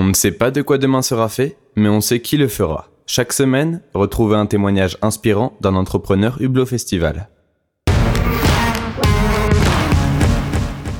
[0.00, 2.88] On ne sait pas de quoi demain sera fait, mais on sait qui le fera.
[3.04, 7.28] Chaque semaine, retrouvez un témoignage inspirant d'un entrepreneur Hublot Festival.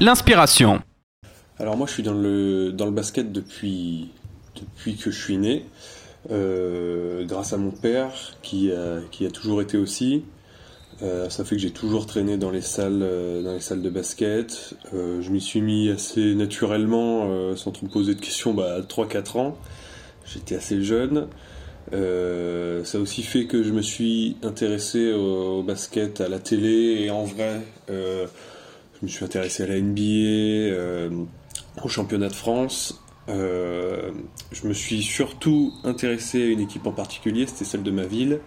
[0.00, 0.82] L'inspiration.
[1.60, 4.10] Alors moi je suis dans le, dans le basket depuis,
[4.56, 5.64] depuis que je suis né,
[6.32, 8.10] euh, grâce à mon père
[8.42, 10.24] qui a, qui a toujours été aussi.
[11.02, 13.90] Euh, ça fait que j'ai toujours traîné dans les salles, euh, dans les salles de
[13.90, 14.74] basket.
[14.94, 18.80] Euh, je m'y suis mis assez naturellement, sans trop me poser de questions, bah, à
[18.80, 19.58] 3-4 ans.
[20.24, 21.28] J'étais assez jeune.
[21.90, 27.10] ça a aussi fait que je me suis intéressé au, basket à la télé et
[27.10, 27.62] en vrai.
[27.88, 28.26] je
[29.02, 31.14] me suis intéressé à la NBA,
[31.82, 33.00] au championnat de France.
[33.28, 38.40] je me suis surtout intéressé à une équipe en particulier, c'était celle de ma ville.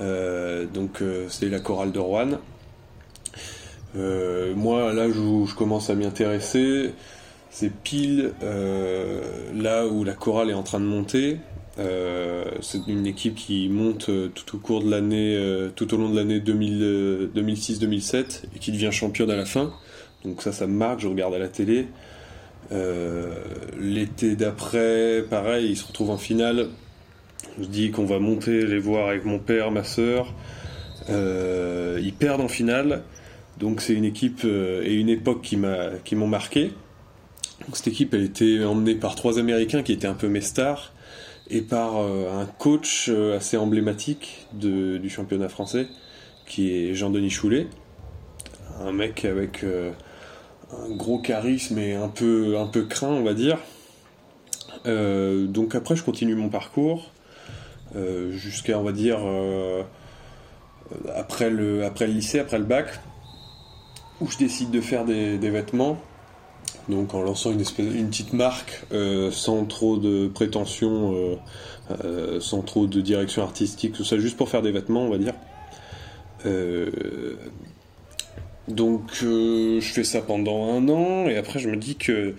[0.00, 2.38] Euh, donc euh, c'est la chorale de Rouen.
[3.96, 6.92] Euh, moi, là où je commence à m'y intéresser,
[7.50, 8.32] c'est pile
[9.54, 11.38] là où la chorale est en train de monter.
[11.76, 16.40] c'est une équipe qui monte tout au cours de l'année, tout au long de l'année
[16.40, 19.72] 2006-2007 et qui devient championne à la fin.
[20.24, 21.00] Donc ça, ça me marque.
[21.00, 21.86] Je regarde à la télé.
[23.78, 26.66] L'été d'après, pareil, ils se retrouvent en finale.
[27.60, 30.32] Je dis qu'on va monter les voir avec mon père, ma soeur.
[31.10, 33.02] Euh, ils perdent en finale.
[33.58, 36.72] Donc c'est une équipe euh, et une époque qui m'ont marqué.
[37.72, 40.92] cette équipe, elle était emmenée par trois Américains qui étaient un peu mes stars
[41.50, 45.86] et par euh, un coach assez emblématique du championnat français
[46.46, 47.68] qui est Jean-Denis Choulet,
[48.80, 53.58] un mec avec un gros charisme et un peu un peu craint, on va dire.
[54.84, 57.13] donc après, je continue mon parcours.
[57.96, 59.82] Euh, jusqu'à, on va dire, euh,
[61.14, 62.88] après, le, lycée, après le bac,
[64.20, 65.98] où je décide de faire des, vêtements.
[66.88, 71.38] Donc en lançant une, espèce, une petite marque euh, sans trop de prétention,
[72.40, 75.34] sans trop de direction artistique, tout ça, juste pour faire des vêtements, on va dire.
[78.68, 82.34] donc je fais ça pendant un an et après je me dis que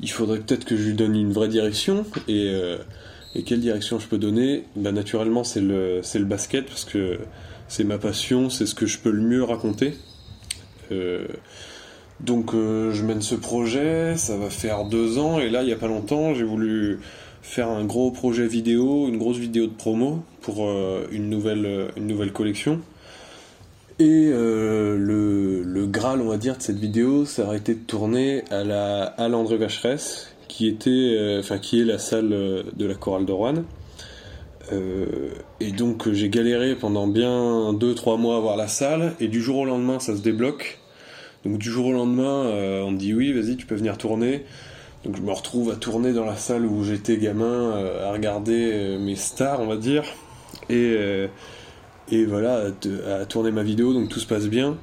[0.00, 2.50] il faudrait peut-être que je lui donne une vraie direction et
[3.34, 7.18] et quelle direction je peux donner bah, Naturellement, c'est le, le basket parce que
[7.68, 9.94] c'est ma passion, c'est ce que je peux le mieux raconter.
[10.90, 11.26] Euh,
[12.20, 15.72] donc euh, je mène ce projet, ça va faire deux ans, et là, il n'y
[15.72, 17.00] a pas longtemps, j'ai voulu
[17.40, 22.06] faire un gros projet vidéo, une grosse vidéo de promo pour euh, une, nouvelle, une
[22.06, 22.80] nouvelle collection.
[23.98, 28.42] Et le, le Graal, on va dire, de cette vidéo, ça aurait été de tourner
[28.50, 32.84] à la Halle André Vacheresse, qui était, euh, enfin qui est la salle euh, de
[32.84, 33.64] la chorale de Rouen.
[34.70, 35.30] Euh,
[35.60, 39.60] et donc j'ai galéré pendant bien 2-3 mois à voir la salle, et du jour
[39.60, 40.78] au lendemain ça se débloque.
[41.46, 42.44] Donc du jour au lendemain,
[42.84, 44.44] on me dit oui, vas-y, tu peux venir tourner.
[45.04, 49.16] Donc je me retrouve à tourner dans la salle où j'étais gamin, à regarder mes
[49.16, 50.04] stars, on va dire.
[50.70, 50.96] Et,
[52.12, 52.66] et voilà,
[53.08, 54.76] à, tourner ma vidéo, donc tout se passe bien.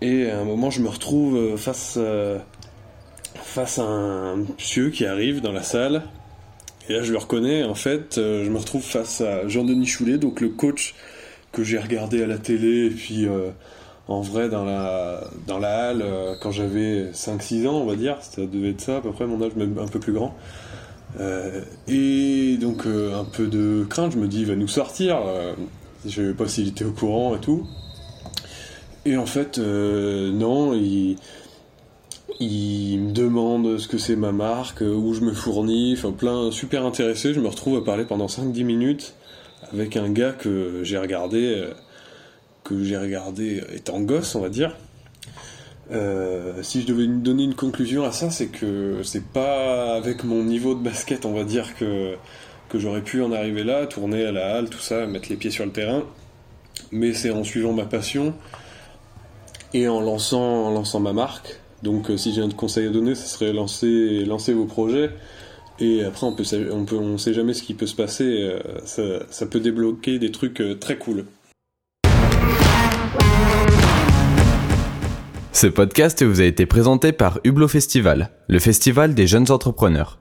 [0.00, 1.98] Et à un moment, je me retrouve face
[3.50, 6.04] face à un monsieur qui arrive dans la salle.
[6.88, 7.64] Et là, je le reconnais.
[7.64, 10.94] En fait, euh, je me retrouve face à Jean-Denis Choulet, donc le coach
[11.50, 13.50] que j'ai regardé à la télé et puis euh,
[14.06, 18.18] en vrai dans la, dans la halle euh, quand j'avais 5-6 ans, on va dire.
[18.20, 20.36] Ça devait être ça à peu près, mon âge, même un peu plus grand.
[21.88, 25.18] et donc, un peu de crainte, je me dis, il va nous sortir.
[26.04, 27.66] je ne savais pas s'il était au courant et tout.
[29.04, 31.16] Et en fait, non, il
[33.30, 37.32] demande ce que c'est ma marque, où je me fournis, enfin plein, super intéressé.
[37.32, 39.14] Je me retrouve à parler pendant 5-10 minutes
[39.72, 41.72] avec un gars que j'ai regardé, euh,
[42.64, 44.76] que j'ai regardé étant gosse, on va dire.
[45.92, 50.42] Euh, si je devais donner une conclusion à ça, c'est que c'est pas avec mon
[50.42, 52.14] niveau de basket, on va dire, que,
[52.68, 55.50] que j'aurais pu en arriver là, tourner à la halle, tout ça, mettre les pieds
[55.50, 56.02] sur le terrain.
[56.92, 58.34] Mais c'est en suivant ma passion
[59.72, 63.14] et en lançant, en lançant ma marque donc euh, si j'ai un conseil à donner,
[63.14, 65.10] ce serait lancer, vos projets.
[65.78, 68.24] Et après, on peut, sait jamais ce qui peut se passer.
[68.24, 71.24] Euh, ça, ça peut débloquer des trucs euh, très cool.
[75.52, 80.19] Ce podcast vous a été présenté par Hublot Festival, le festival des jeunes entrepreneurs.